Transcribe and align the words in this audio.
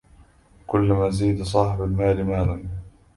كلما 0.67 1.09
زيد 1.09 1.41
صاحب 1.43 1.81
المال 1.83 2.25
مالا 2.25 2.69